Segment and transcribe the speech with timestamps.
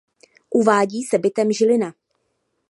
[0.49, 1.93] Uvádí se bytem Žilina.